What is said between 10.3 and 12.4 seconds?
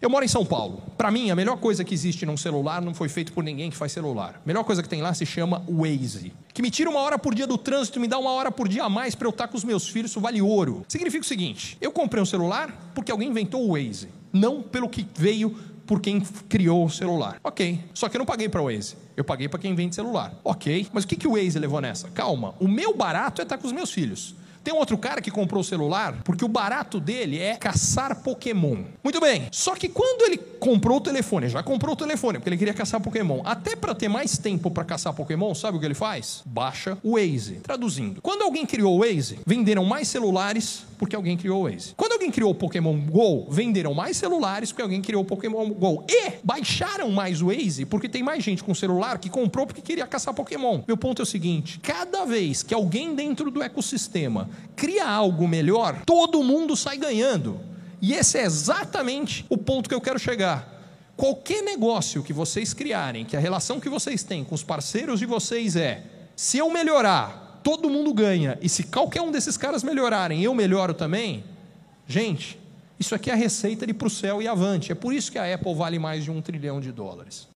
ouro. Significa o seguinte: eu comprei um